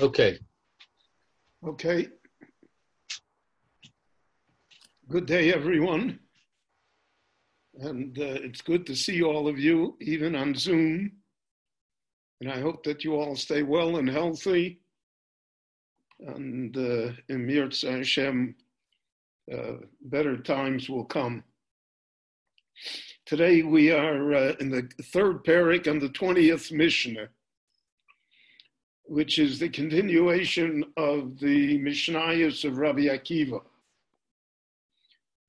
[0.00, 0.40] Okay.
[1.64, 2.08] Okay.
[5.08, 6.18] Good day, everyone.
[7.78, 11.12] And uh, it's good to see all of you, even on Zoom.
[12.40, 14.80] And I hope that you all stay well and healthy.
[16.18, 18.56] And uh, in Mirza Hashem,
[19.52, 21.44] uh, better times will come.
[23.26, 27.28] Today we are uh, in the third parak and the 20th Mishnah
[29.04, 33.60] which is the continuation of the Mishnayos of Rabbi Akiva.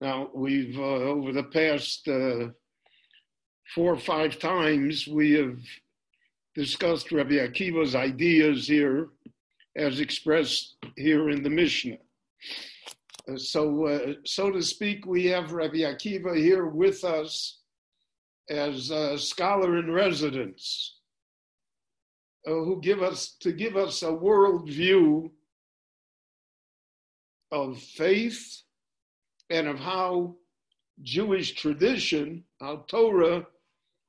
[0.02, 2.49] Now, we've, uh, over the past uh,
[3.73, 5.58] four or five times, we have
[6.54, 9.10] discussed Rabbi Akiva's ideas here
[9.77, 11.98] as expressed here in the Mishnah.
[13.27, 17.60] Uh, so, uh, so to speak, we have Rabbi Akiva here with us
[18.49, 20.96] as a scholar in residence
[22.48, 25.31] uh, who give us to give us a world view
[27.51, 28.62] of faith
[29.49, 30.35] and of how
[31.01, 33.46] Jewish tradition, how Torah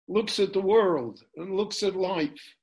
[0.08, 2.54] looks at the world and looks at life.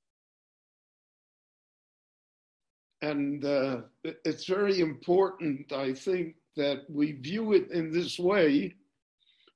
[3.01, 8.75] And uh, it's very important, I think, that we view it in this way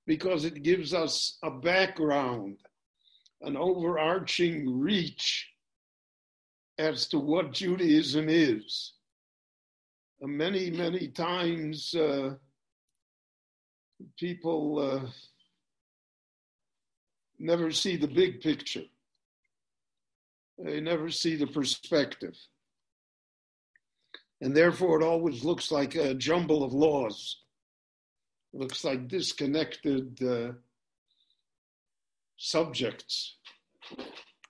[0.06, 2.58] because it gives us a background,
[3.42, 5.47] an overarching reach
[6.78, 8.94] as to what Judaism is.
[10.23, 12.36] Uh, many, many times uh,
[14.17, 15.09] people uh,
[17.39, 18.83] never see the big picture,
[20.58, 22.36] they never see the perspective.
[24.39, 27.38] And therefore, it always looks like a jumble of laws.
[28.53, 30.52] It looks like disconnected uh,
[32.38, 33.36] subjects.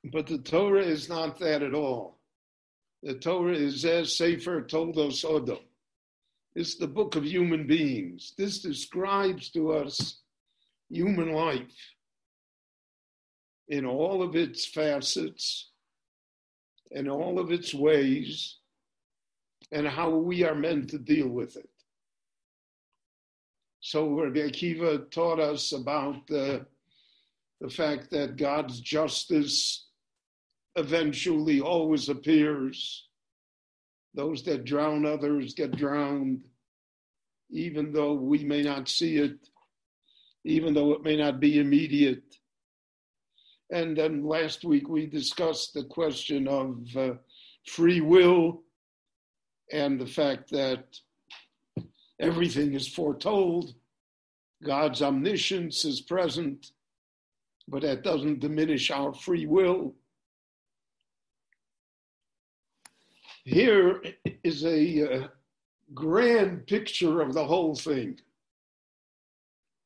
[0.03, 2.16] But the Torah is not that at all.
[3.03, 5.59] The Torah is as Sefer Toldos Odom.
[6.55, 8.33] It's the book of human beings.
[8.37, 10.21] This describes to us
[10.89, 11.93] human life
[13.67, 15.69] in all of its facets,
[16.91, 18.57] in all of its ways,
[19.71, 21.69] and how we are meant to deal with it.
[23.81, 26.65] So Rabbi Akiva taught us about the,
[27.61, 29.86] the fact that God's justice
[30.77, 33.07] eventually always appears.
[34.13, 36.47] Those that drown others get drowned,
[37.49, 39.49] even though we may not see it,
[40.45, 42.23] even though it may not be immediate.
[43.71, 47.13] And then last week we discussed the question of uh,
[47.65, 48.61] free will
[49.73, 50.85] and the fact that
[52.19, 53.73] everything is foretold.
[54.65, 56.71] God's omniscience is present,
[57.67, 59.93] but that doesn't diminish our free will.
[63.47, 64.01] Here
[64.43, 65.27] is a uh,
[65.93, 68.19] grand picture of the whole thing.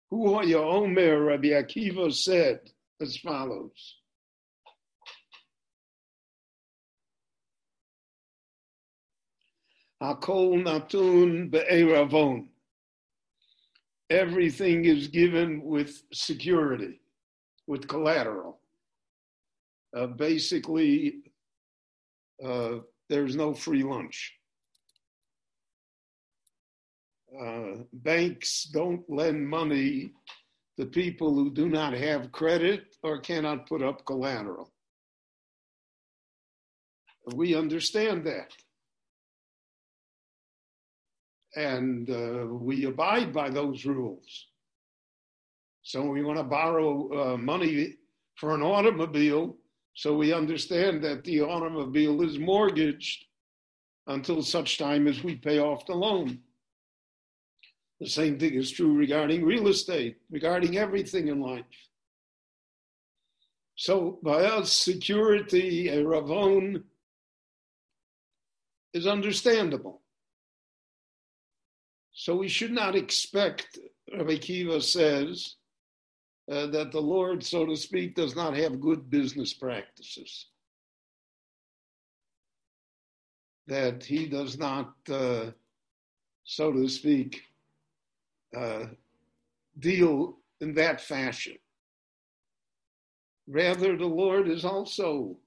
[0.09, 3.97] Hu Omer, Rabbi Akiva said as follows.
[10.01, 12.47] Hakol natun be'eravon.
[14.09, 16.99] Everything is given with security,
[17.67, 18.59] with collateral.
[19.95, 21.17] Uh, basically,
[22.43, 22.79] uh,
[23.11, 24.33] there's no free lunch.
[27.37, 30.13] Uh, banks don't lend money
[30.79, 34.71] to people who do not have credit or cannot put up collateral.
[37.35, 38.53] We understand that.
[41.57, 44.47] And uh, we abide by those rules.
[45.83, 47.95] So we want to borrow uh, money
[48.37, 49.57] for an automobile
[49.93, 53.25] so we understand that the automobile is mortgaged
[54.07, 56.39] until such time as we pay off the loan.
[57.99, 61.65] The same thing is true regarding real estate, regarding everything in life.
[63.75, 66.83] So by us, security, a ravon,
[68.93, 70.01] is understandable.
[72.13, 73.79] So we should not expect,
[74.15, 75.55] Rabbi Akiva says,
[76.49, 80.47] uh, that the Lord, so to speak, does not have good business practices.
[83.67, 85.51] That he does not, uh,
[86.43, 87.41] so to speak,
[88.55, 88.85] uh,
[89.79, 91.57] deal in that fashion.
[93.47, 95.37] Rather, the Lord is also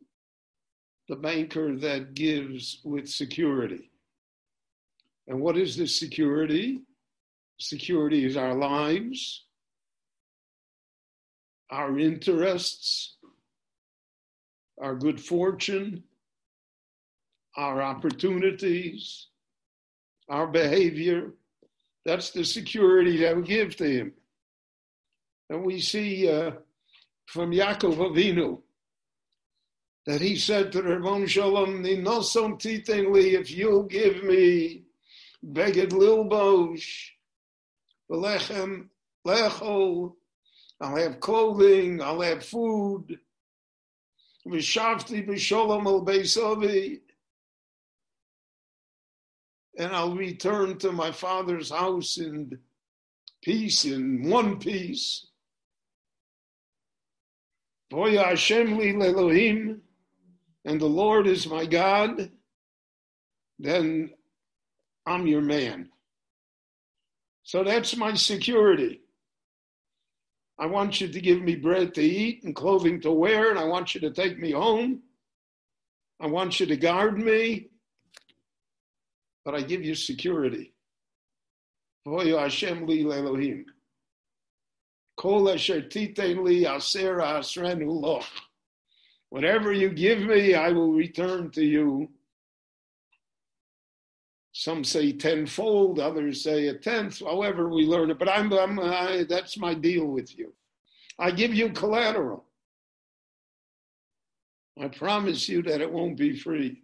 [1.09, 3.91] the banker that gives with security.
[5.27, 6.83] And what is this security?
[7.59, 9.44] Security is our lives,
[11.75, 13.17] our interests,
[14.81, 16.05] our good fortune,
[17.57, 19.27] our opportunities,
[20.29, 21.33] our behavior.
[22.05, 24.13] That's the security that we give to him.
[25.51, 26.53] And we see uh,
[27.27, 28.61] from Yaakov Avinu
[30.07, 34.85] that he said to Ribono Shel Olam, Ninosom titengli, if you'll give me
[35.45, 37.11] beged lilbosh,
[38.09, 38.91] lechem
[39.27, 40.13] lechol,
[40.81, 43.19] I'll have clothing, I'll have food,
[49.79, 52.59] and I'll return to my father's house in
[53.43, 55.27] peace, in one piece.
[58.99, 59.81] Lelohim,
[60.65, 62.31] and the Lord is my God,
[63.59, 64.11] then
[65.07, 65.91] I'm your man.
[67.45, 69.04] So that's my security.
[70.59, 73.65] I want you to give me bread to eat and clothing to wear, and I
[73.65, 75.03] want you to take me home.
[76.21, 77.69] I want you to guard me,
[79.45, 80.73] but I give you security.
[89.31, 92.09] Whatever you give me, I will return to you.
[94.57, 97.19] Some say tenfold, others say a tenth.
[97.19, 98.21] However, we learn it.
[98.21, 100.53] But I'm, I'm I, that's my deal with you.
[101.19, 102.45] I give you collateral.
[104.81, 106.83] I promise you that it won't be free.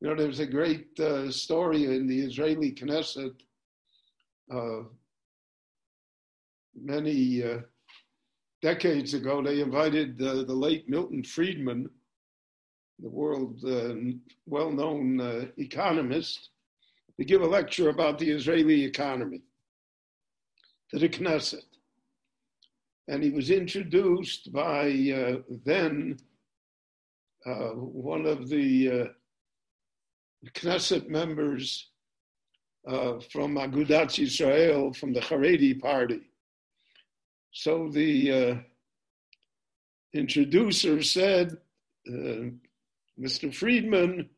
[0.00, 3.34] You know, there's a great uh, story in the Israeli Knesset.
[4.52, 4.82] Uh,
[6.74, 7.58] many uh,
[8.62, 11.88] decades ago, they invited uh, the late Milton Friedman,
[12.98, 13.94] the world uh,
[14.46, 16.49] well known uh, economist,
[17.20, 19.42] to give a lecture about the Israeli economy
[20.90, 21.62] to the Knesset.
[23.06, 26.18] And he was introduced by uh, then
[27.46, 29.04] uh, one of the uh,
[30.54, 31.90] Knesset members
[33.30, 36.22] from Agudat Israel, from the Haredi party
[37.52, 38.54] so the uh,
[40.14, 41.56] introducer said,
[42.08, 42.50] uh,
[43.20, 43.52] Mr.
[43.52, 44.30] Friedman,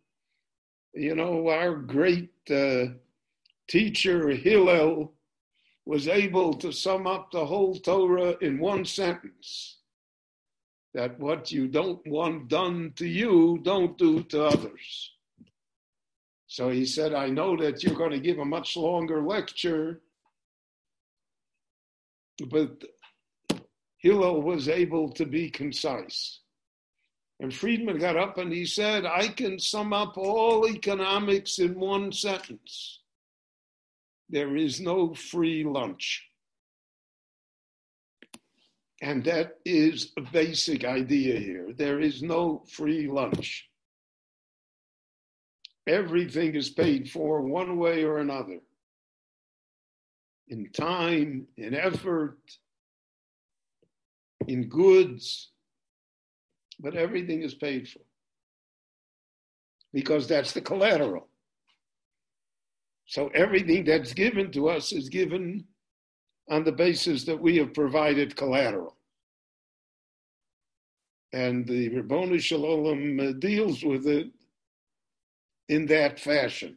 [0.94, 2.86] you know, our great uh,
[3.68, 5.12] teacher Hillel
[5.84, 9.78] was able to sum up the whole Torah in one sentence
[10.94, 15.10] that what you don't want done to you, don't do to others.
[16.46, 20.02] So he said, I know that you're going to give a much longer lecture,
[22.50, 22.84] but
[23.96, 26.41] Hillel was able to be concise.
[27.42, 32.12] And Friedman got up and he said, I can sum up all economics in one
[32.12, 33.00] sentence.
[34.30, 36.24] There is no free lunch.
[39.00, 41.72] And that is a basic idea here.
[41.76, 43.68] There is no free lunch.
[45.88, 48.60] Everything is paid for one way or another
[50.46, 52.38] in time, in effort,
[54.46, 55.51] in goods,
[56.80, 58.00] but everything is paid for
[59.92, 61.28] because that's the collateral.
[63.06, 65.64] So everything that's given to us is given
[66.50, 68.96] on the basis that we have provided collateral.
[71.32, 74.28] And the Ribono Shel Olam uh, deals with it
[75.68, 76.76] in that fashion.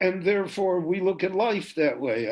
[0.00, 2.24] And therefore we look at life that way.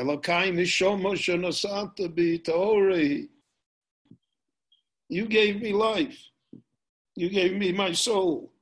[5.10, 6.18] You gave me life.
[7.14, 8.52] You gave me my soul.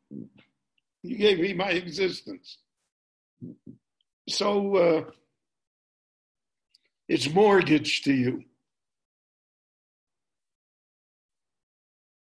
[1.03, 2.59] You gave me my existence.
[4.29, 5.11] So uh,
[7.09, 8.43] it's mortgaged to you.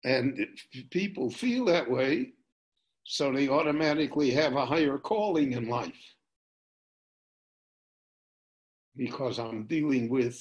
[0.04, 0.46] And
[0.92, 2.34] people feel that way,
[3.06, 6.15] so they automatically have a higher calling in life
[8.96, 10.40] because I'm dealing with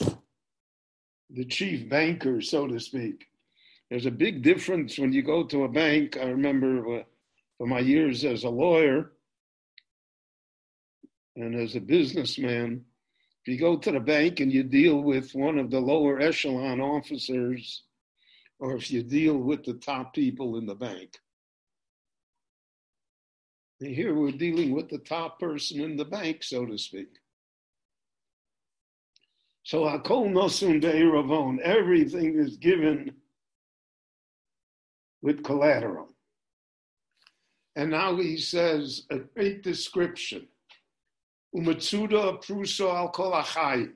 [1.30, 3.26] the chief banker, so to speak.
[3.90, 6.16] There's a big difference when you go to a bank.
[6.16, 7.02] I remember uh,
[7.58, 9.12] for my years as a lawyer
[11.37, 12.84] and as a businessman,
[13.44, 16.80] if you go to the bank and you deal with one of the lower echelon
[16.80, 17.82] officers,
[18.58, 21.18] or if you deal with the top people in the bank,
[23.80, 27.08] and here we're dealing with the top person in the bank, so to speak.
[29.64, 33.14] So Hakol Nosun Ravon, everything is given
[35.23, 36.09] with collateral.
[37.75, 40.47] And now he says a great description.
[41.56, 43.92] Umatsuda pruso al kolachayim.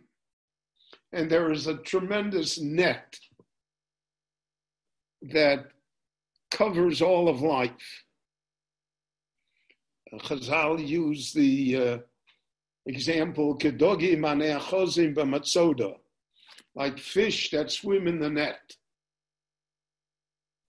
[1.12, 3.18] And there is a tremendous net
[5.20, 5.66] that
[6.50, 8.04] covers all of life.
[10.14, 11.98] Chazal use the uh,
[12.88, 15.94] example, kedogi maneachozim b'matzoda,
[16.74, 18.76] like fish that swim in the net.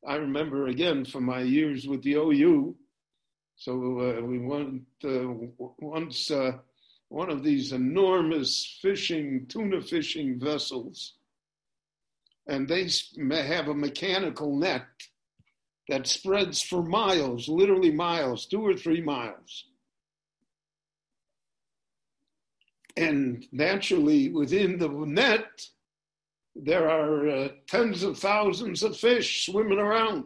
[0.05, 2.75] I remember again from my years with the OU,
[3.55, 5.27] so uh, we went uh,
[5.79, 6.53] once uh,
[7.09, 11.15] one of these enormous fishing, tuna fishing vessels,
[12.47, 12.89] and they
[13.43, 14.88] have a mechanical net
[15.89, 19.65] that spreads for miles, literally miles, two or three miles.
[23.00, 25.65] And naturally, within the net,
[26.56, 30.25] there are uh, tens of thousands of fish swimming around.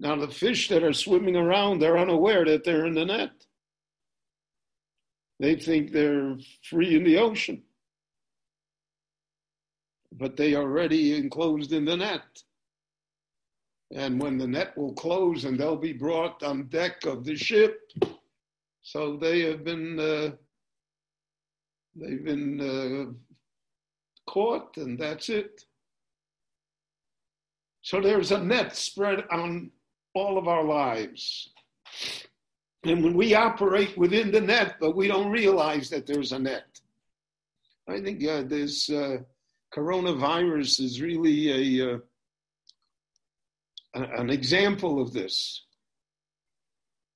[0.00, 3.32] Now, the fish that are swimming around, they're unaware that they're in the net.
[5.40, 7.62] They think they're free in the ocean
[10.18, 12.42] but they are already enclosed in the net.
[13.94, 17.80] And when the net will close and they'll be brought on deck of the ship,
[18.82, 20.30] so they have been uh,
[21.96, 23.12] they've been uh,
[24.30, 25.64] caught, and that's it.
[27.82, 29.70] So there's a net spread on
[30.14, 31.50] all of our lives.
[32.84, 36.80] And when we operate within the net, but we don't realize that there's a net.
[37.88, 39.18] I think uh, there's uh,
[39.74, 41.98] coronavirus is really a, uh,
[43.94, 45.64] an example of this.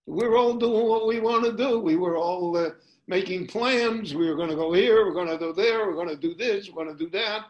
[0.06, 1.78] We're all doing what we want to do.
[1.78, 2.70] We were all uh,
[3.06, 4.14] making plans.
[4.14, 6.34] We were going to go here, we're going to go there, we're going to do
[6.34, 7.46] this, we're going to do that.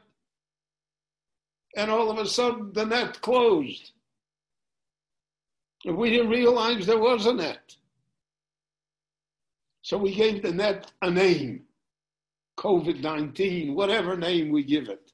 [1.76, 3.92] And all of a sudden, the net closed.
[5.84, 7.76] We didn't realize there was a net.
[9.80, 11.62] So we gave the net a name.
[12.58, 15.10] COVID 19, whatever name we give it.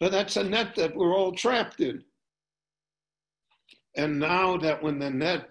[0.00, 2.04] But that's a net that we're all trapped in.
[3.96, 5.48] And now that when the net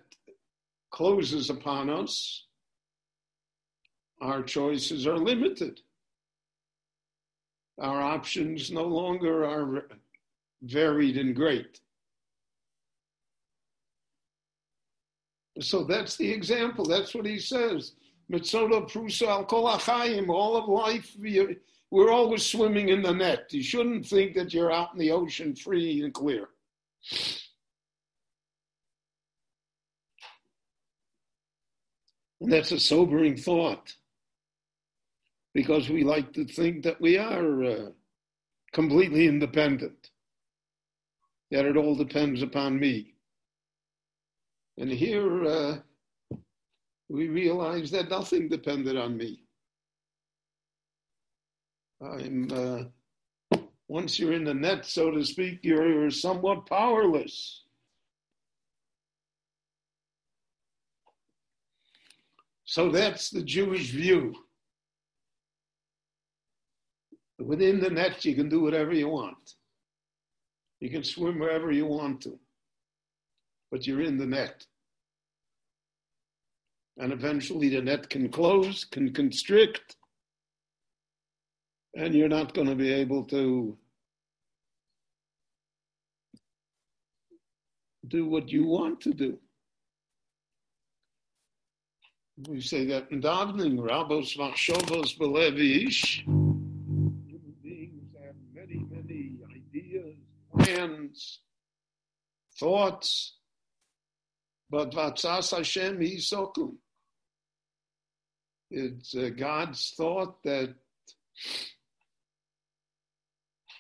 [0.97, 2.45] closes upon us,
[4.19, 5.79] our choices are limited.
[7.79, 9.89] Our options no longer are
[10.63, 11.79] varied and great.
[15.59, 16.83] So that's the example.
[16.83, 17.91] That's what he says.
[18.31, 21.15] Mitzoda Prusa Al Kol Achayim, all of life,
[21.91, 23.53] we're always swimming in the net.
[23.53, 26.49] You shouldn't think that you're out in the ocean free and clear.
[32.41, 33.93] That's a sobering thought
[35.53, 37.85] because we like to think that we are uh,
[38.73, 40.11] completely independent,
[41.51, 43.15] that it all depends upon me.
[44.77, 45.77] And here, uh,
[47.09, 49.43] we realize that nothing depended on me.
[52.01, 57.63] I'm uh, once you're in the net, so to speak, you're somewhat powerless.
[62.67, 64.35] So that's the Jewish view.
[67.39, 69.55] Within the net, you can do whatever you want.
[70.79, 72.37] You can swim wherever you want to,
[73.71, 74.63] but you're in the net
[76.97, 79.95] and eventually the net can close, can constrict,
[81.95, 83.77] and you're not going to be able to
[88.07, 89.37] do what you want to do.
[92.45, 96.23] We say that in davening, Rabos Machshovos Belevish.
[96.23, 100.15] Human beings have many, many ideas,
[100.55, 101.39] plans,
[102.59, 103.37] thoughts,
[104.69, 106.75] but Vatsas Hashem Yisokum.
[108.69, 110.75] It's uh, God's thought that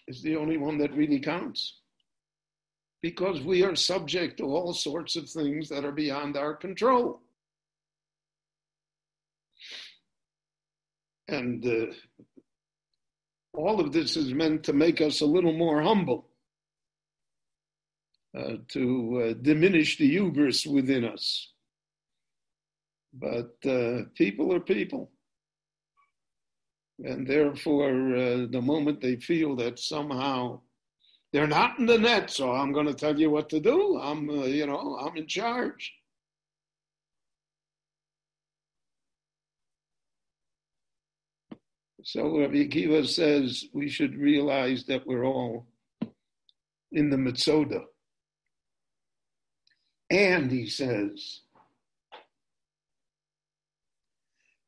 [0.07, 1.79] is the only one that really counts.
[3.03, 7.21] Because we are subject to all sorts of things that are beyond our control.
[11.27, 11.93] And uh,
[13.53, 16.29] all of this is meant to make us a little more humble,
[18.37, 21.51] uh, to uh, diminish the hubris within us.
[23.13, 25.11] But uh, people are people.
[27.03, 30.61] And therefore, uh, the moment they feel that somehow
[31.33, 33.99] they're not in the net, so I'm going to tell you what to do.
[33.99, 35.93] I'm, uh, you know, I'm in charge.
[42.07, 45.67] So Rabbi Akiva says we should realize that we're all
[46.93, 47.83] in the Mitzoda.
[50.09, 51.41] And he says,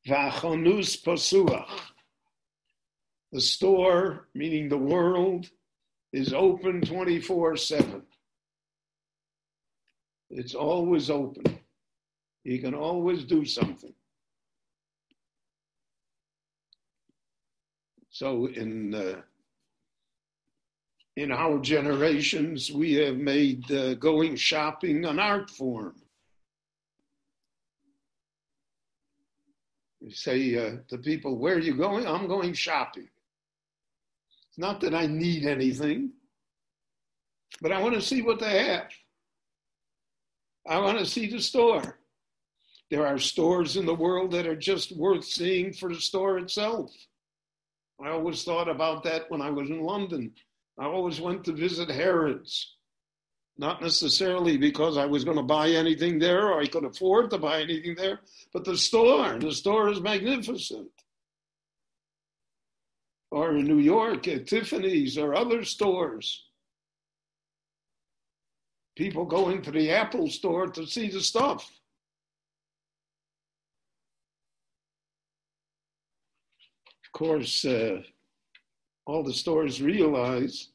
[0.06, 1.70] Vachonus Pasuach.
[3.32, 5.48] The store, meaning the world,
[6.12, 8.02] is open 24 7.
[10.30, 11.58] It's always open.
[12.44, 13.94] You can always do something.
[18.20, 19.22] So in uh,
[21.16, 25.96] in our generations, we have made uh, going shopping an art form.
[30.02, 32.06] You say uh, to people, Where are you going?
[32.06, 33.08] I'm going shopping.
[34.50, 36.12] It's not that I need anything,
[37.62, 38.90] but I want to see what they have.
[40.68, 42.00] I want to see the store.
[42.92, 46.92] There are stores in the world that are just worth seeing for the store itself.
[48.04, 50.34] I always thought about that when I was in London.
[50.78, 52.76] I always went to visit Harrods,
[53.58, 57.38] not necessarily because I was going to buy anything there or I could afford to
[57.38, 58.22] buy anything there,
[58.54, 59.38] but the store.
[59.38, 60.92] The store is magnificent.
[63.32, 66.46] Or in New York at Tiffany's or other stores.
[68.96, 71.79] People going to the Apple store to see the stuff.
[77.20, 78.02] Course, uh,
[79.06, 80.70] all the stores realize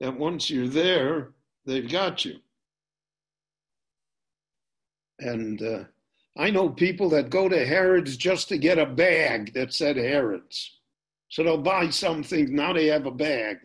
[0.00, 1.32] that once you're there,
[1.66, 2.36] they've got you.
[5.18, 5.84] And uh,
[6.38, 10.78] I know people that go to Harrods just to get a bag that said Harrods.
[11.28, 13.58] So they'll buy something, now they have a bag.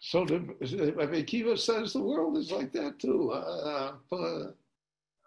[0.00, 3.30] So the Akiva says the world is like that too.
[3.30, 3.92] Uh,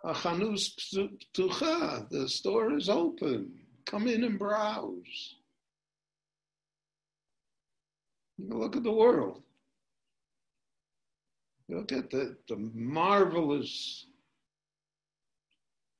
[0.03, 3.51] Achanus ptucha, the store is open.
[3.85, 5.35] Come in and browse.
[8.37, 9.43] You look at the world.
[11.69, 14.07] Look at the, the marvelous,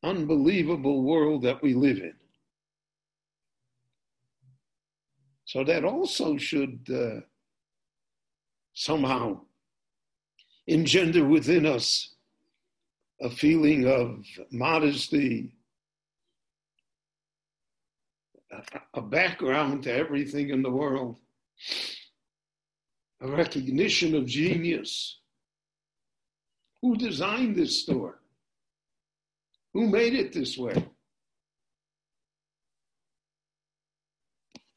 [0.03, 2.15] unbelievable world that we live in.
[5.45, 7.21] So that also should uh,
[8.73, 9.41] somehow
[10.65, 12.15] engender within us
[13.21, 15.53] a feeling of modesty,
[18.95, 21.19] a background to everything in the world,
[23.21, 25.19] a recognition of genius.
[26.81, 28.19] Who designed this store?
[29.73, 30.83] Who made it this way?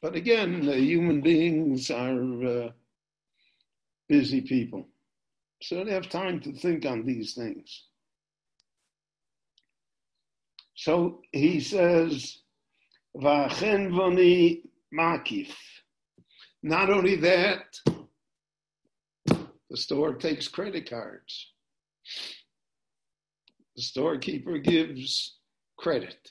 [0.02, 2.70] But again, human beings are uh,
[4.06, 4.86] busy people,
[5.62, 7.84] so they have time to think on these things.
[10.74, 12.38] So he says,
[13.16, 15.54] Vachen voni makif.
[16.62, 17.78] Not only that,
[19.26, 21.52] the store takes credit cards.
[23.76, 25.38] The storekeeper gives
[25.76, 26.30] credit.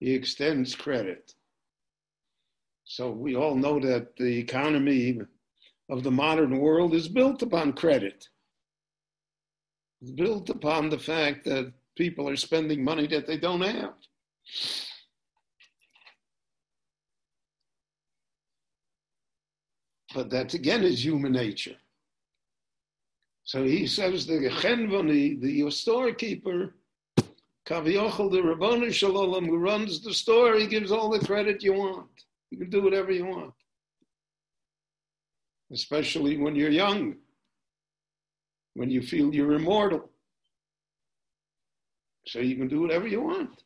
[0.00, 1.32] He extends credit.
[2.84, 5.20] So we all know that the economy
[5.90, 8.28] of the modern world is built upon credit
[10.10, 13.94] built upon the fact that people are spending money that they don't have.
[20.14, 21.76] But that again is human nature.
[23.44, 26.74] So he says the Chenvani, the storekeeper,
[27.66, 31.74] Kaviochel, the Ribono Shel Olam, who runs the store, he gives all the credit you
[31.74, 32.08] want.
[32.50, 33.54] You can do whatever you want.
[35.72, 37.16] Especially when you're young
[38.74, 40.10] when you feel you're immortal.
[42.26, 43.62] So you can do whatever you want.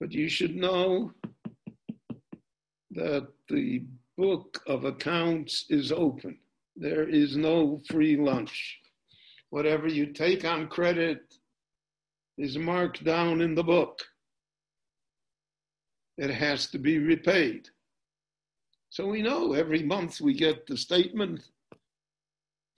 [0.00, 1.12] But you should know
[2.90, 3.84] that the
[4.18, 6.38] book of accounts is open.
[6.74, 8.80] There is no free lunch.
[9.50, 11.20] Whatever you take on credit
[12.38, 14.02] is marked down in the book
[16.22, 17.68] it has to be repaid.
[18.90, 21.40] So we know every month we get the statement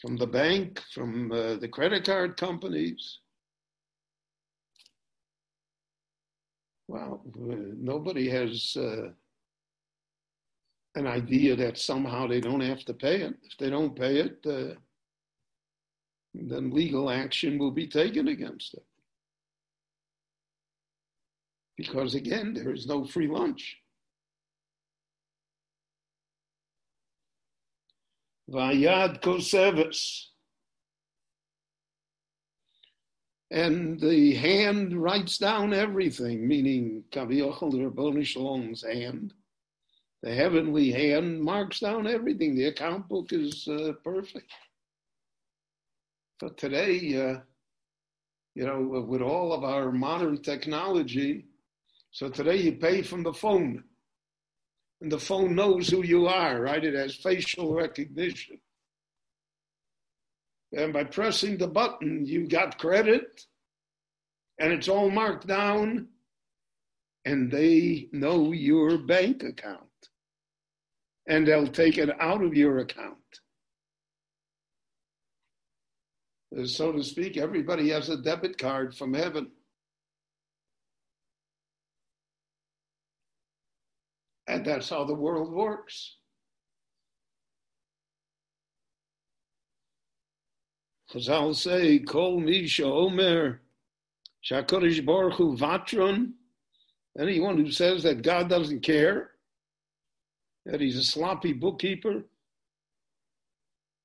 [0.00, 3.18] from the bank, from uh, the credit card companies.
[6.88, 9.10] Well, uh, nobody has uh,
[10.94, 13.34] an idea that somehow they don't have to pay it.
[13.42, 14.74] If they don't pay it, uh,
[16.32, 18.84] then legal action will be taken against it
[21.76, 23.76] because again, there is no free lunch.
[28.50, 30.26] Vayad Kosevis.
[33.50, 39.32] And the hand writes down everything, meaning Kaviochel Ribono Shel Olam's hand.
[40.22, 42.56] The heavenly hand marks down everything.
[42.56, 44.50] The account book is uh, perfect.
[46.40, 47.40] But today, uh,
[48.54, 51.44] you know, with all of our modern technology,
[52.14, 53.82] so today you pay from the phone.
[55.00, 56.82] And the phone knows who you are, right?
[56.82, 58.60] It has facial recognition.
[60.72, 63.44] And by pressing the button, you got credit,
[64.60, 66.06] and it's all marked down,
[67.24, 69.80] and they know your bank account.
[71.26, 73.18] And they'll take it out of your account.
[76.66, 79.50] So to speak, everybody has a debit card from heaven.
[84.46, 86.16] And that's how the world works.
[91.12, 93.60] Chazal say, Kol Misha Omer,
[94.44, 96.32] Shakorish Baruch Hu Vatron,
[97.18, 99.30] anyone who says that God doesn't care,
[100.66, 102.24] that he's a sloppy bookkeeper,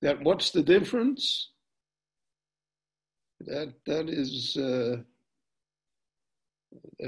[0.02, 1.50] that what's the difference?
[3.42, 4.98] That that is uh,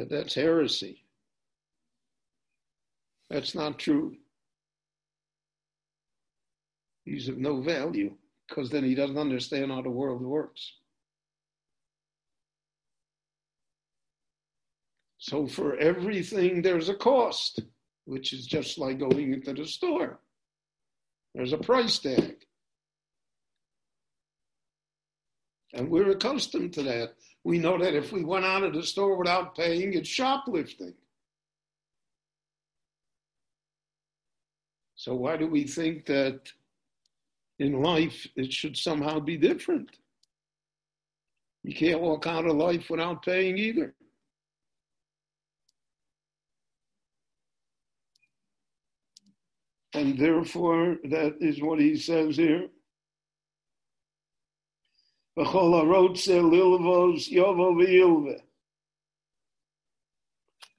[0.10, 1.01] that's heresy.
[3.32, 4.17] That's not true.
[7.06, 8.15] He's of no value
[8.48, 10.74] because then he doesn't understand how the world works.
[15.17, 17.62] So for everything, there's a cost,
[18.04, 20.20] which is just like going into the store.
[21.34, 22.36] There's a price tag.
[25.74, 27.13] And we're accustomed to that.
[27.46, 30.96] We know that if we went out of the store without paying, it's shoplifting.
[35.02, 36.52] So why do we think that
[37.58, 39.90] in life it should somehow be different?
[41.64, 43.96] You can't walk out of life without paying either.
[49.96, 52.68] And therefore, that is what he says here.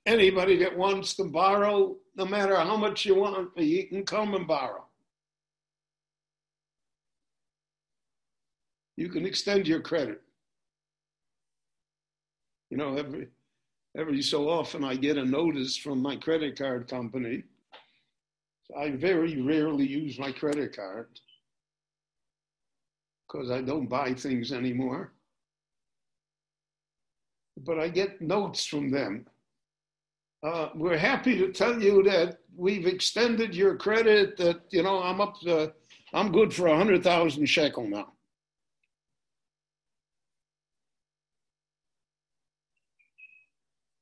[0.07, 4.47] Anybody that wants to borrow, no matter how much you want, you can come and
[4.47, 4.85] borrow.
[8.97, 10.21] You can extend your credit.
[12.71, 13.29] You know, every
[13.97, 17.45] every so often I get a notice from my credit card company.
[18.79, 21.09] I very rarely use my credit card
[23.27, 25.13] because I don't buy things anymore.
[27.59, 29.27] But I get notes from them.
[30.43, 34.37] Uh, we're happy to tell you that we've extended your credit.
[34.37, 35.39] That you know, I'm up.
[35.43, 35.73] To,
[36.13, 38.13] I'm good for a hundred thousand shekel now.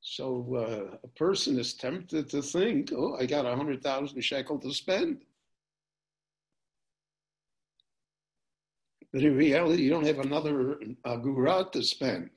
[0.00, 4.58] So uh, a person is tempted to think, "Oh, I got a hundred thousand shekel
[4.60, 5.20] to spend."
[9.12, 12.30] But in reality, you don't have another agura to spend.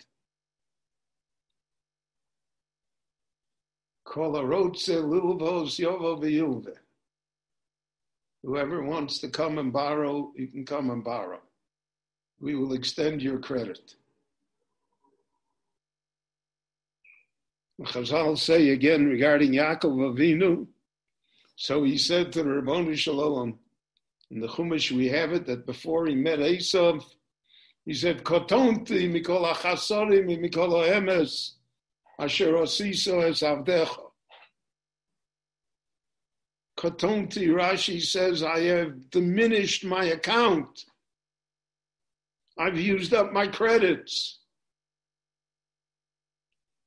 [4.06, 4.44] Whoever
[8.84, 11.42] wants to come and borrow, you can come and borrow.
[12.39, 13.96] We will extend your credit.
[17.82, 20.68] Chazal say again regarding Yaakov Avinu.
[21.56, 23.58] So he said to the Ribono Shel Olam,
[24.32, 27.04] in the Chumash we have it that before he met Esav,
[27.86, 31.52] he said, Kotonti mikol achasorim mikol emes
[32.19, 34.10] asher osiso es avdecha.
[36.78, 40.86] Kotonti, Rashi says, I have diminished my account.
[42.58, 44.39] I've used up my credits.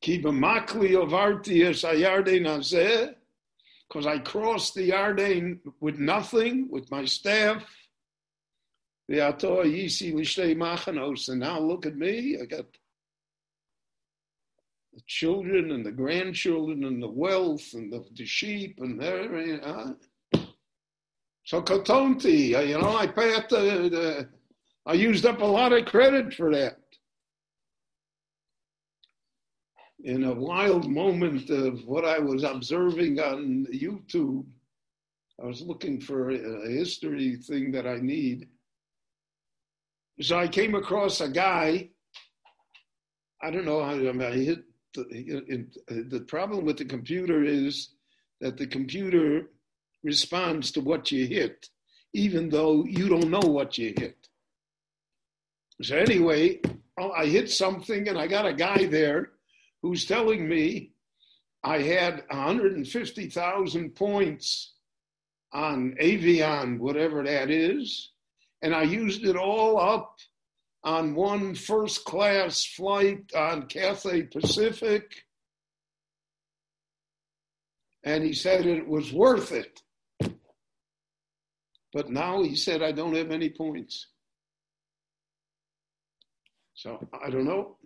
[0.02, 3.14] Kiba makli ovarti es ayarde nazeh
[3.88, 7.64] because I crossed the Yarden with nothing, with my staff.
[9.08, 10.12] The Yisi
[10.56, 12.36] Machanos, and now look at me.
[12.40, 12.66] I got
[14.96, 19.60] the children and the grandchildren and the wealth and the, the sheep and everything.
[19.60, 19.92] Uh,
[21.44, 24.28] so Kotonti, uh, you know, I paid the, the,
[24.86, 26.78] I used up a lot of credit for that.
[30.06, 34.46] in a wild moment of what I was observing on YouTube,
[35.42, 38.48] I was looking for a history thing that I need.
[40.20, 41.90] So I came across a guy.
[43.42, 44.62] I don't know how I, I hit
[44.96, 47.90] the, problem with the computer is
[48.40, 49.50] that the computer
[50.02, 51.68] responds to what you hit,
[52.12, 54.28] even though you don't know what you hit.
[55.82, 56.60] So anyway,
[56.98, 59.30] oh, I hit something and I got a guy there
[59.82, 60.92] who's telling me
[61.62, 64.72] I had 150,000 points
[65.52, 68.10] on Avion, whatever that is,
[68.62, 70.18] and I used it all up
[70.86, 75.24] on one first class flight on Cathay Pacific.
[78.04, 79.82] And he said it was worth it.
[81.92, 84.06] But now he said, I don't have any points.
[86.74, 87.78] So I don't know.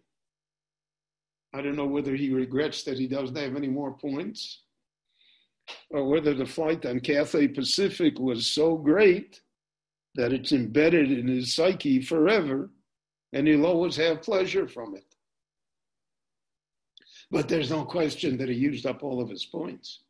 [1.55, 4.63] I don't know whether he regrets that he doesn't have any more points
[5.89, 9.41] or whether the flight on Cathay Pacific was so great
[10.17, 12.71] that it's embedded in his psyche forever
[13.33, 15.05] and he'll always have pleasure from it.
[17.31, 20.01] But there's no question that he used up all of his points.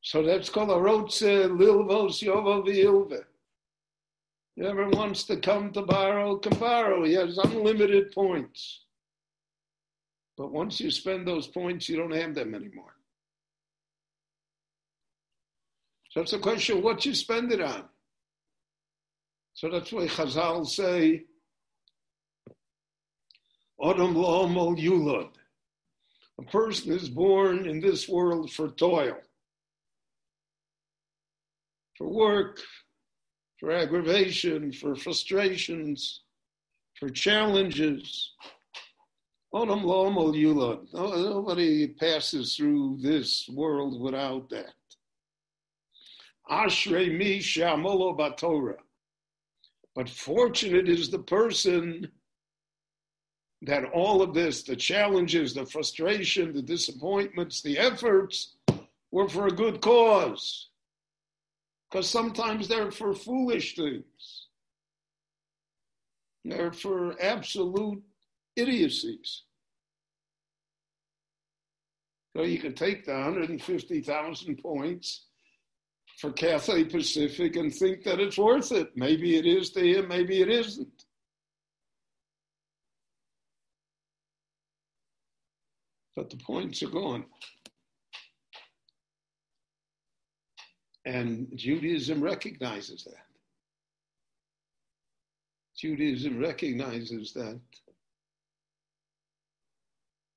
[0.00, 3.24] So that's called a rotze uh, lilvos yova v'ilve.
[4.56, 7.04] Whoever wants to come to borrow can borrow.
[7.04, 8.84] He has unlimited points.
[10.36, 12.94] But once you spend those points, you don't have them anymore.
[16.10, 17.84] So it's a question what you spend it on.
[19.56, 21.24] So that's why Chazal say,
[23.80, 25.30] Odom lo'omol yulod.
[26.38, 29.16] A person is born in this world for toil,
[31.96, 32.60] for work,
[33.58, 36.20] for aggravation, for frustrations,
[37.00, 38.34] for challenges.
[39.54, 40.92] Odom lo'omol yulod.
[40.92, 44.74] Nobody passes through this world without that.
[46.50, 48.76] Ashrei mi shamolo batorah.
[49.96, 52.12] But fortunate is the person
[53.62, 58.56] that all of this, the challenges, the frustration, the disappointments, the efforts,
[59.10, 60.68] were for a good cause.
[61.90, 64.48] Because sometimes they're for foolish things,
[66.44, 68.02] they're for absolute
[68.54, 69.44] idiocies.
[72.36, 75.24] So you can take the 150,000 points
[76.16, 78.96] for Cathay Pacific and think that it's worth it.
[78.96, 81.04] Maybe it is to him, maybe it isn't.
[86.14, 87.26] But the points are gone.
[91.04, 93.26] And Judaism recognizes that.
[95.78, 97.60] Judaism recognizes that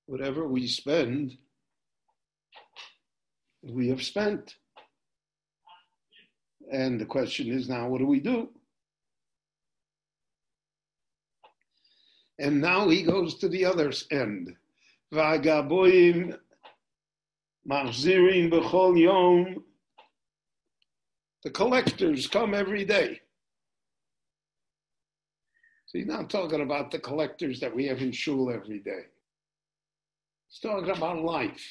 [0.06, 1.38] whatever we spend,
[3.64, 4.56] we have spent.
[6.72, 8.50] And the question is now, what do we do?
[12.38, 14.56] And now he goes to the other end.
[15.14, 16.38] Vagaboim
[17.68, 19.64] machzirim b'chol yom.
[21.44, 23.20] The collectors come every day.
[25.88, 29.06] So he's not talking about the collectors that we have in shul every day.
[30.48, 31.66] He's talking about life.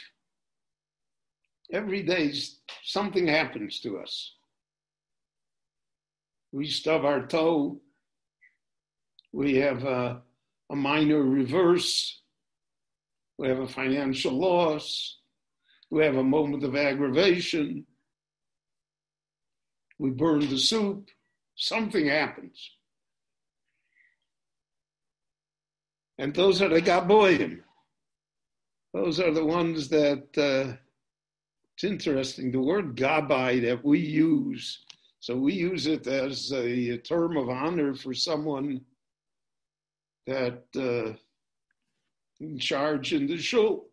[1.72, 2.32] Every day
[2.82, 4.37] something happens to us
[6.52, 7.80] we stub our toe,
[9.32, 10.22] we have a,
[10.70, 12.20] a minor reverse,
[13.36, 15.18] we have a financial loss,
[15.90, 17.86] we have a moment of aggravation,
[19.98, 21.08] we burn the soup,
[21.56, 22.70] something happens.
[26.18, 27.60] And those are the Gaboyim.
[28.92, 30.76] Those are the ones that, uh,
[31.74, 34.84] it's interesting, the word Gabai that we use
[35.28, 38.80] so we use it as a, term of honor for someone
[40.26, 41.12] that uh,
[42.40, 43.88] in charge in the shul.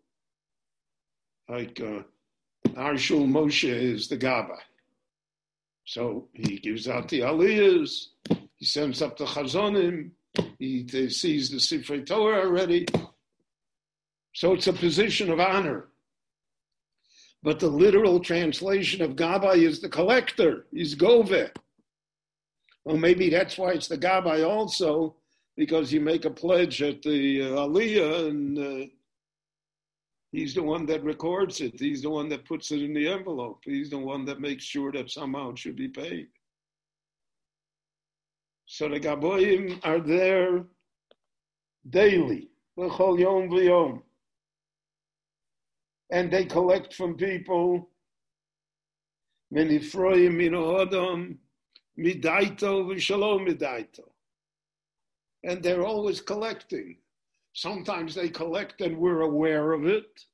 [1.50, 2.04] Like uh,
[2.78, 4.60] our shul Moshe is the Gaba.
[5.84, 8.06] So he gives out the aliyahs,
[8.56, 10.12] he sends up the chazonim,
[10.58, 12.88] he sees the Sifrei Torah already.
[14.32, 15.90] So it's a position of honor.
[17.46, 21.52] But the literal translation of Gabai is the collector, is Gove.
[22.84, 25.16] Well, maybe that's why it's the Gabai also,
[25.56, 28.88] because you make a pledge at the uh, Aliyah and uh,
[30.32, 31.80] he's the one that records it.
[31.80, 33.60] He's the one that puts it in the envelope.
[33.64, 36.30] He's the one that makes sure that somehow it should be paid.
[38.66, 40.64] So the Gaboim are there
[41.88, 42.50] daily.
[42.76, 44.02] Yom v'yom
[46.12, 47.90] and they collect from people.
[49.54, 51.38] Menifroim minohodom
[51.98, 54.10] midaito v'shalom midaito.
[55.44, 56.98] And they're always collecting.
[57.54, 60.26] Sometimes they collect and we're aware of it.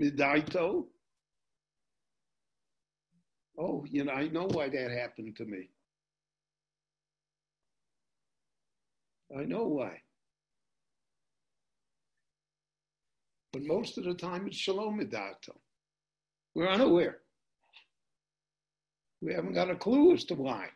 [0.00, 0.86] Midaito.
[3.58, 5.70] Oh, you know, I know why that happened to me.
[9.36, 10.03] I know why.
[13.54, 15.54] But most of the time, it's shalom midato.
[16.56, 17.18] We're unaware.
[19.22, 20.70] We haven't got a clue as to why.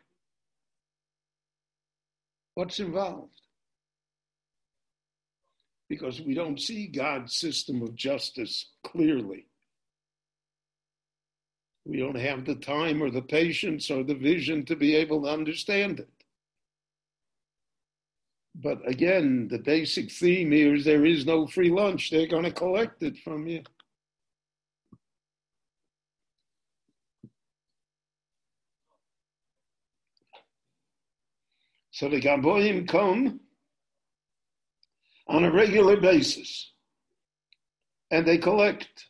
[2.53, 3.41] What's involved?
[5.89, 9.47] Because we don't see God's system of justice clearly.
[11.83, 15.29] We don't have the time or the patience or the vision to be able to
[15.29, 16.18] understand it.
[18.55, 22.09] But again, the basic theme here is there is no free lunch.
[22.09, 23.63] They're going to collect it from you.
[31.91, 33.41] So the Gaboim come
[35.27, 36.71] on a regular basis
[38.09, 39.05] and they collect.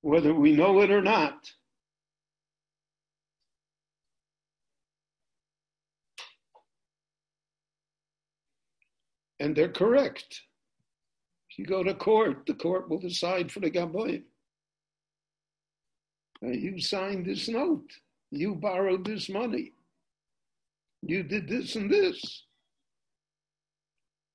[0.00, 1.50] Whether we know it or not,
[9.40, 10.42] and they're correct.
[11.50, 14.22] If you go to court, the court will decide for the Gaboim.
[16.42, 17.90] You signed this note.
[18.30, 19.72] You borrowed this money.
[21.02, 22.44] You did this and this.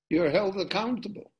[0.09, 1.31] You're held accountable.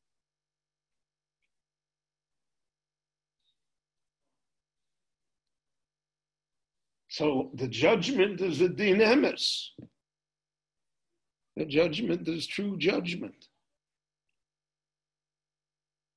[7.10, 9.68] So the judgment is a din emes.
[11.56, 13.50] The judgment is true judgment.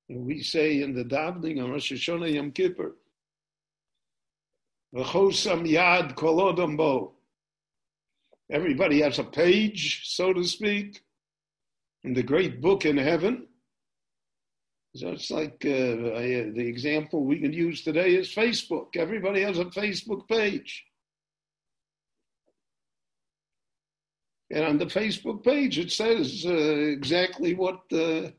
[0.08, 2.94] We say in the davening of Rosh Hashanah Yom Kippur,
[4.94, 7.12] yad kolodam bo.
[8.48, 11.02] Everybody has a page, so to speak,
[12.04, 13.48] in the great book in heaven.
[14.94, 18.96] So it's like uh, I, the example we can use today is Facebook.
[18.96, 20.84] Everybody has a Facebook page.
[24.50, 28.30] And on the Facebook page, it says uh, exactly what uh,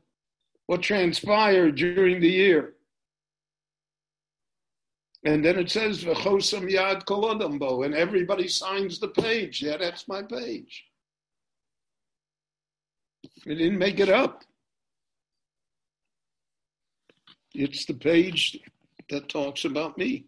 [0.68, 2.74] what transpired during the year.
[5.24, 9.62] And then it says v'chosam yad kolodambo, and everybody signs the page.
[9.62, 10.84] Yeah, that's my page.
[13.46, 14.44] I didn't make it up.
[17.54, 18.60] It's the page
[19.08, 20.26] that talks about me.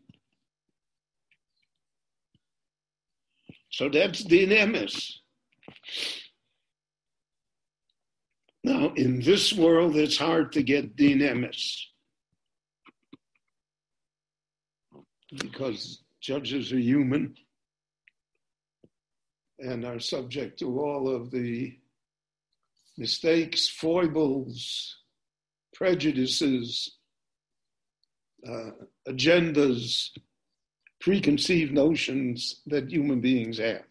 [3.70, 5.16] So that's the emes.
[8.62, 11.90] Now, in this world, it's hard to get din emes.
[15.38, 17.34] because judges are human
[19.58, 21.76] and are subject to all of the
[22.96, 24.96] mistakes, foibles,
[25.74, 26.96] prejudices,
[28.46, 28.70] uh,
[29.08, 30.10] agendas,
[31.00, 33.84] preconceived notions that human beings have.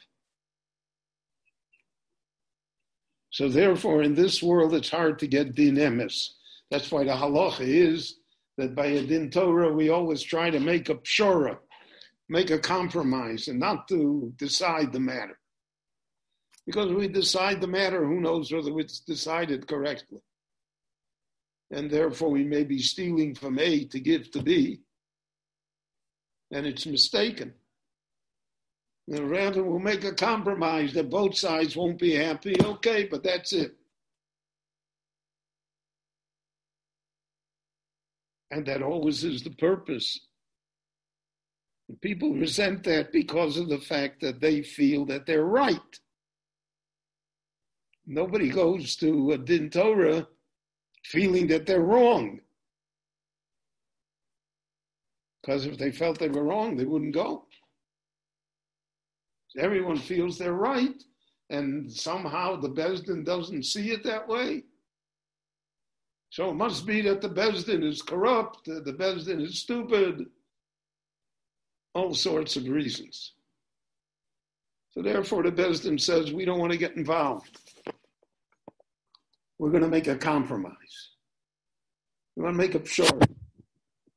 [3.32, 6.30] So therefore, in this world, it's hard to get din emes.
[6.72, 8.20] That's why the halacha is
[8.58, 11.58] that by a din Torah we always try to make a pshora,
[12.28, 15.39] make a compromise, and not to decide the matter.
[16.65, 20.22] Because we decide the matter, who knows whether it's decided correctly.
[21.72, 24.82] And therefore we may be stealing from A to give to B,
[26.52, 27.54] and it's mistaken.
[29.10, 33.54] And rather we'll make a compromise that both sides won't be happy, okay, but that's
[33.54, 33.76] it.
[38.52, 40.19] And that always is the purpose.
[42.02, 46.00] People resent that because of the fact that they feel that they're right.
[48.06, 50.28] Nobody goes to a Din Torah
[51.04, 52.41] feeling that they're wrong.
[55.41, 57.45] Because if they felt they were wrong, they wouldn't go.
[59.58, 61.02] Everyone feels they're right,
[61.50, 64.64] and somehow the Besdin doesn't see it that way.
[66.30, 70.28] So it must be that the Besdin is corrupt, the Besdin is stupid,
[71.96, 73.34] all sorts of reasons.
[74.92, 77.58] So therefore, the Besdin says we don't want to get involved.
[79.58, 81.10] We're going to make a compromise.
[82.36, 83.20] We're going to make a sure.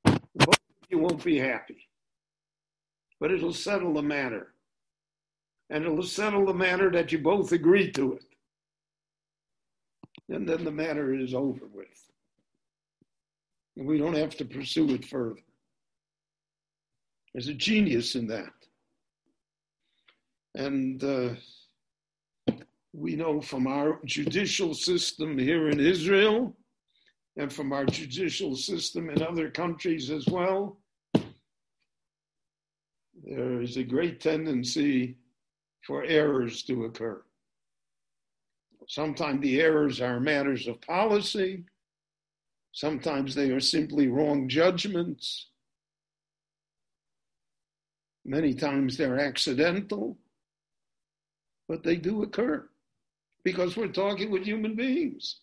[0.04, 1.88] Both of you won't be happy,
[3.18, 4.51] but it'll settle the matter.
[5.72, 8.24] And it'll settle the matter that you both agree to it
[10.32, 12.10] and then the matter is over with.
[13.76, 15.40] And we don't have to pursue it further.
[17.32, 18.52] There's a genius in that.
[20.54, 21.30] And uh,
[22.92, 26.54] we know from our judicial system here in Israel
[27.38, 30.78] and from our judicial system in other countries as well,
[33.24, 35.16] there is a great tendency
[35.86, 37.22] for errors to occur.
[38.88, 41.64] Sometimes the errors are matters of policy.
[42.72, 45.48] Sometimes they are simply wrong judgments.
[48.24, 50.16] Many times they're accidental,
[51.68, 52.68] but they do occur
[53.44, 55.40] because we're talking with human beings.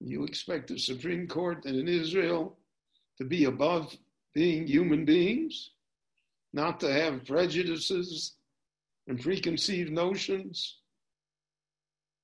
[0.00, 2.56] You expect the Supreme Court in Israel
[3.18, 3.96] to be above
[4.34, 5.70] being human beings,
[6.52, 8.36] not to have prejudices
[9.08, 10.78] and preconceived notions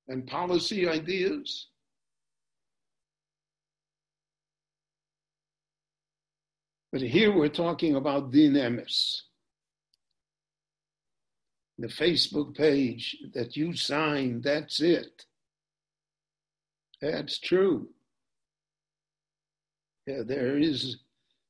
[0.08, 1.68] and policy ideas.
[6.92, 9.22] But here we're talking about Din Emes.
[11.78, 15.24] The Facebook page that you signed, that's it.
[17.00, 17.88] That's true.
[20.06, 20.98] Yeah, there is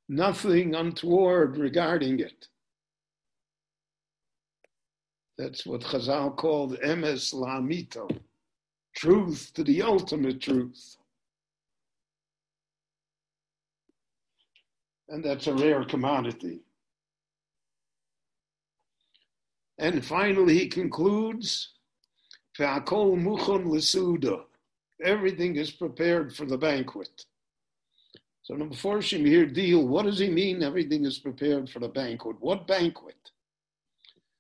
[0.09, 2.49] nothing untoward regarding it.
[5.43, 8.09] That's what Chazal called emes lamito,
[8.95, 10.97] truth to the ultimate truth.
[15.09, 16.61] And that's a rare commodity.
[19.79, 21.73] And finally, he concludes.
[25.05, 27.27] Everything is prepared for the banquet.
[28.45, 32.37] So the Meforshim here deal, what does he mean everything is prepared for the banquet?
[32.39, 33.33] What banquet?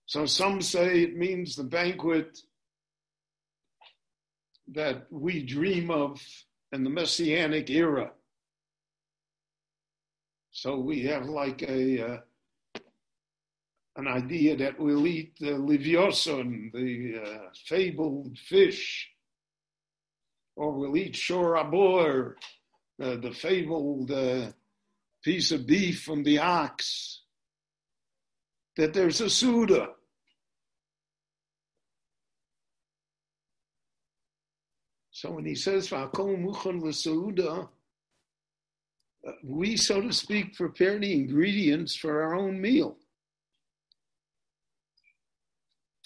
[0.07, 2.38] So some say it means the banquet
[4.68, 6.20] that we dream of
[6.72, 8.11] in the Messianic era.
[10.50, 12.18] So we have like a uh,
[13.96, 19.11] an idea that we'll eat the livioson, the uh, fabled fish,
[20.57, 22.34] or we'll eat shor abor,
[23.03, 24.50] uh, the fabled uh,
[25.22, 27.22] piece of beef from the ox,
[28.77, 29.91] that there's a Suda.
[35.11, 36.07] So when he says, uh,
[39.45, 42.97] we, so to speak, prepare the ingredients for our own meal.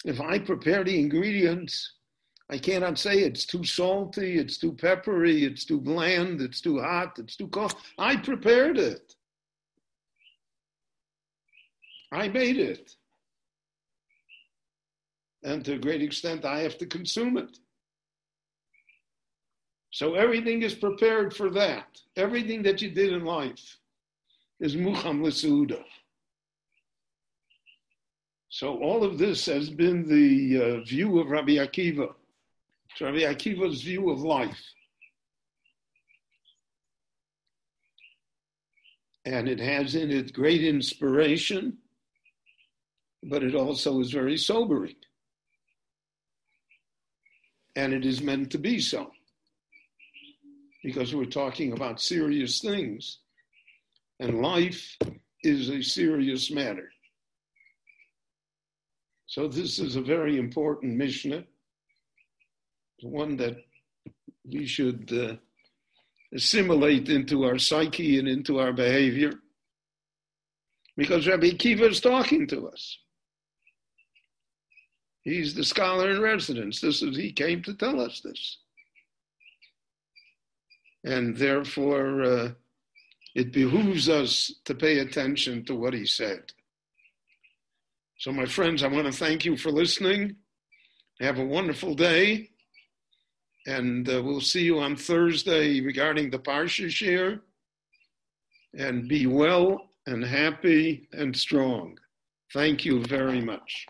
[0.05, 1.93] If I prepare the ingredients,
[2.49, 7.17] I cannot say it's too salty, it's too peppery, it's too bland, it's too hot,
[7.17, 7.75] it's too cold.
[7.97, 9.16] I prepared it.
[12.11, 12.95] I made it.
[15.43, 17.57] And to a great extent, I have to consume it.
[19.91, 21.87] So everything is prepared for that.
[22.15, 23.77] Everything that you did in life
[24.59, 25.83] is mucham l'suda.
[28.49, 32.13] So all of this has been the uh, view of Rabbi Akiva.
[32.89, 34.61] It's Rabbi Akiva's view of life.
[39.25, 41.77] And it has in it great inspiration,
[43.27, 44.95] but it also is very sobering.
[47.75, 49.11] And it is meant to be so.
[50.83, 53.19] Because we're talking about serious things.
[54.19, 54.97] And life
[55.43, 56.89] is a serious matter.
[59.27, 61.43] So this is a very important Mishnah,
[63.01, 63.57] one that
[64.49, 65.35] we should uh,
[66.33, 69.33] assimilate into our psyche and into our behavior,
[70.95, 72.97] because Rabbi Kiva is talking to us.
[75.27, 76.79] He's the scholar in residence.
[76.79, 78.59] This is he came to tell us this,
[81.03, 82.51] and therefore uh,
[83.35, 86.53] it behooves us to pay attention to what he said.
[88.19, 90.37] So, my friends, I want to thank you for listening.
[91.19, 92.51] Have a wonderful day.
[93.65, 97.41] And uh, we'll see you on Thursday regarding the Parsha shiur.
[98.73, 101.97] And be well and happy and strong.
[102.53, 103.87] Thank you very much.